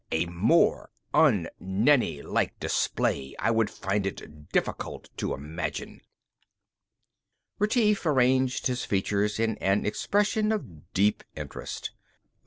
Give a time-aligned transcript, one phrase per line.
[0.11, 6.01] A more un Nenni like display I would find it difficult to imagine!"
[7.59, 11.91] Retief arranged his features in an expression of deep interest.